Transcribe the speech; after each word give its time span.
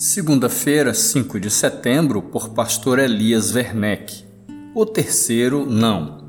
Segunda-feira, 0.00 0.94
5 0.94 1.38
de 1.38 1.50
setembro, 1.50 2.22
por 2.22 2.48
pastor 2.54 2.98
Elias 2.98 3.54
Werneck. 3.54 4.24
O 4.74 4.86
terceiro, 4.86 5.66
não. 5.66 6.24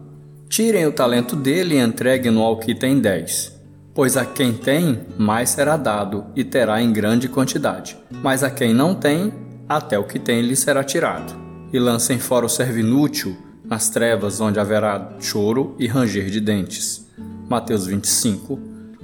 Tirem 0.50 0.86
o 0.86 0.92
talento 0.92 1.38
dele 1.38 1.76
e 1.76 1.80
entreguem-no 1.80 2.42
ao 2.42 2.60
que 2.60 2.76
tem 2.76 3.00
dez. 3.00 3.58
Pois 3.94 4.18
a 4.18 4.26
quem 4.26 4.52
tem, 4.52 5.00
mais 5.18 5.52
será 5.52 5.78
dado, 5.78 6.26
e 6.36 6.44
terá 6.44 6.82
em 6.82 6.92
grande 6.92 7.30
quantidade. 7.30 7.96
Mas 8.22 8.44
a 8.44 8.52
quem 8.52 8.74
não 8.74 8.94
tem, 8.94 9.32
até 9.70 9.98
o 9.98 10.04
que 10.04 10.20
tem 10.20 10.42
lhe 10.42 10.58
será 10.58 10.84
tirado. 10.84 11.34
E 11.72 11.80
lancem 11.80 12.20
fora 12.20 12.46
o 12.46 12.50
servo 12.50 12.80
inútil, 12.80 13.38
nas 13.64 13.90
trevas 13.90 14.42
onde 14.42 14.60
haverá 14.60 15.14
choro 15.22 15.78
e 15.80 15.88
ranger 15.88 16.30
de 16.30 16.42
dentes. 16.42 17.08
Mateus 17.48 17.86
25, 17.86 18.60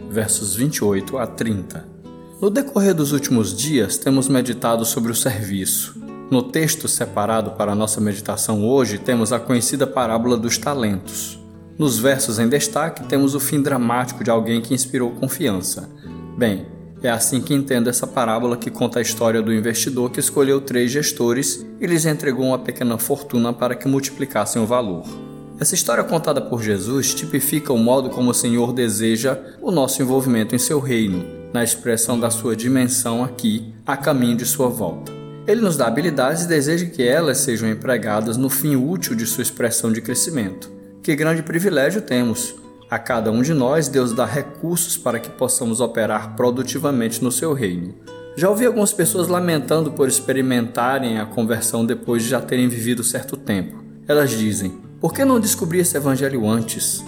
versos 0.10 0.56
28 0.56 1.18
a 1.18 1.26
30. 1.26 1.97
No 2.40 2.52
decorrer 2.52 2.94
dos 2.94 3.14
últimos 3.14 3.52
dias, 3.52 3.98
temos 3.98 4.28
meditado 4.28 4.86
sobre 4.86 5.12
o 5.12 5.16
serviço. 5.16 6.00
No 6.30 6.44
texto 6.44 6.88
separado 6.88 7.52
para 7.52 7.74
nossa 7.74 8.00
meditação 8.00 8.64
hoje, 8.64 9.00
temos 9.00 9.34
a 9.34 9.40
conhecida 9.40 9.88
parábola 9.88 10.38
dos 10.38 10.56
talentos. 10.56 11.40
Nos 11.80 11.98
versos 11.98 12.38
em 12.38 12.48
destaque, 12.48 13.08
temos 13.08 13.34
o 13.34 13.40
fim 13.40 13.60
dramático 13.60 14.24
de 14.24 14.30
alguém 14.30 14.62
que 14.62 14.76
inspirou 14.76 15.10
confiança. 15.14 15.90
Bem, 16.38 16.68
é 17.02 17.10
assim 17.10 17.42
que 17.42 17.56
entendo 17.56 17.90
essa 17.90 18.06
parábola 18.06 18.56
que 18.56 18.70
conta 18.70 19.00
a 19.00 19.02
história 19.02 19.42
do 19.42 19.52
investidor 19.52 20.12
que 20.12 20.20
escolheu 20.20 20.62
três 20.62 20.92
gestores 20.92 21.66
e 21.82 21.88
lhes 21.88 22.06
entregou 22.06 22.46
uma 22.46 22.60
pequena 22.60 23.00
fortuna 23.00 23.52
para 23.52 23.74
que 23.74 23.88
multiplicassem 23.88 24.62
o 24.62 24.68
valor. 24.68 25.06
Essa 25.60 25.74
história 25.74 26.04
contada 26.04 26.40
por 26.40 26.62
Jesus 26.62 27.16
tipifica 27.16 27.74
o 27.74 27.80
modo 27.80 28.12
como 28.12 28.30
o 28.30 28.36
Senhor 28.36 28.74
deseja 28.74 29.40
o 29.60 29.72
nosso 29.72 30.04
envolvimento 30.04 30.54
em 30.54 30.60
seu 30.60 30.80
reino 30.80 31.37
na 31.58 31.64
expressão 31.64 32.20
da 32.20 32.30
sua 32.30 32.56
dimensão 32.56 33.24
aqui, 33.24 33.74
a 33.84 33.98
caminho 33.98 34.38
de 34.38 34.46
sua 34.46 34.70
volta. 34.70 35.12
Ele 35.48 35.60
nos 35.60 35.76
dá 35.76 35.88
habilidades 35.88 36.44
e 36.44 36.48
deseja 36.48 36.86
que 36.86 37.02
elas 37.02 37.40
sejam 37.40 37.68
empregadas 37.68 38.38
no 38.38 38.48
fim 38.48 38.76
útil 38.76 39.16
de 39.16 39.26
sua 39.26 39.42
expressão 39.42 39.92
de 39.92 40.00
crescimento. 40.00 40.72
Que 41.02 41.16
grande 41.16 41.42
privilégio 41.42 42.00
temos! 42.00 42.54
A 42.92 43.00
cada 43.00 43.32
um 43.32 43.42
de 43.42 43.56
nós, 43.56 43.88
Deus 43.88 44.14
dá 44.14 44.24
recursos 44.24 44.98
para 44.98 45.20
que 45.20 45.32
possamos 45.32 45.82
operar 45.82 46.36
produtivamente 46.36 47.24
no 47.24 47.32
seu 47.32 47.54
reino. 47.54 47.96
Já 48.36 48.52
ouvi 48.52 48.68
algumas 48.68 48.94
pessoas 48.94 49.28
lamentando 49.28 49.92
por 49.92 50.08
experimentarem 50.08 51.18
a 51.18 51.26
conversão 51.26 51.84
depois 51.84 52.22
de 52.22 52.30
já 52.30 52.40
terem 52.40 52.70
vivido 52.70 53.04
certo 53.04 53.36
tempo. 53.36 53.84
Elas 54.08 54.30
dizem: 54.30 54.78
Por 55.02 55.12
que 55.12 55.26
não 55.26 55.40
descobri 55.40 55.80
esse 55.80 55.98
evangelho 55.98 56.48
antes? 56.48 57.04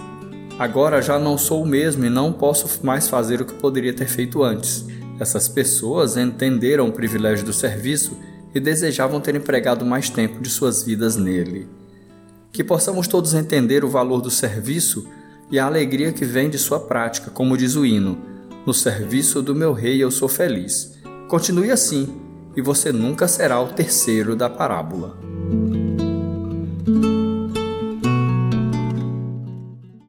Agora 0.59 1.01
já 1.01 1.17
não 1.17 1.37
sou 1.37 1.63
o 1.63 1.65
mesmo 1.65 2.03
e 2.03 2.09
não 2.09 2.33
posso 2.33 2.85
mais 2.85 3.07
fazer 3.07 3.41
o 3.41 3.45
que 3.45 3.53
poderia 3.53 3.93
ter 3.93 4.07
feito 4.07 4.43
antes. 4.43 4.85
Essas 5.17 5.47
pessoas 5.47 6.17
entenderam 6.17 6.89
o 6.89 6.91
privilégio 6.91 7.45
do 7.45 7.53
serviço 7.53 8.17
e 8.53 8.59
desejavam 8.59 9.21
ter 9.21 9.35
empregado 9.35 9.85
mais 9.85 10.09
tempo 10.09 10.41
de 10.41 10.49
suas 10.49 10.83
vidas 10.83 11.15
nele. 11.15 11.65
Que 12.51 12.61
possamos 12.61 13.07
todos 13.07 13.33
entender 13.33 13.85
o 13.85 13.89
valor 13.89 14.21
do 14.21 14.29
serviço 14.29 15.07
e 15.49 15.57
a 15.57 15.65
alegria 15.65 16.11
que 16.11 16.25
vem 16.25 16.49
de 16.49 16.57
sua 16.57 16.81
prática, 16.81 17.31
como 17.31 17.57
diz 17.57 17.77
o 17.77 17.85
hino: 17.85 18.17
No 18.65 18.73
serviço 18.73 19.41
do 19.41 19.55
meu 19.55 19.71
rei 19.71 20.03
eu 20.03 20.11
sou 20.11 20.27
feliz. 20.27 20.99
Continue 21.29 21.71
assim, 21.71 22.19
e 22.53 22.61
você 22.61 22.91
nunca 22.91 23.29
será 23.29 23.61
o 23.61 23.69
terceiro 23.69 24.35
da 24.35 24.49
parábola. 24.49 25.17